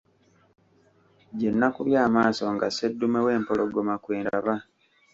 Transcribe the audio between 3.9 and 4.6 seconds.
kwe ndaba.